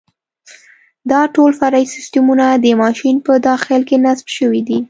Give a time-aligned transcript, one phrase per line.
[1.11, 4.79] دا ټول فرعي سیسټمونه د ماشین په داخل کې نصب شوي دي.